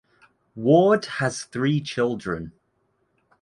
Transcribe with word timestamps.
Ward 0.55 1.05
has 1.05 1.43
three 1.43 1.79
children. 1.79 2.53